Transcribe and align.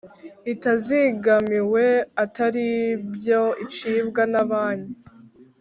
itazigamiwe 0.53 1.85
atari 2.23 2.65
byo 3.13 3.41
icibwa 3.65 4.23
na 4.33 4.43
banki 4.49 4.93